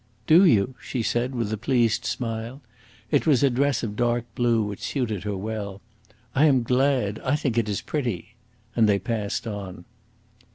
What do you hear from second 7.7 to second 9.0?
pretty." And they